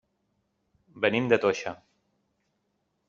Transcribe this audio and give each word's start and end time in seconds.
Venim 1.05 1.29
de 1.33 1.39
Toixa. 1.45 1.75